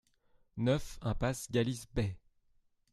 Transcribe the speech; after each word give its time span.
neuf 0.57 0.97
impasse 1.03 1.47
Gallice 1.51 1.85
Bey 1.93 2.17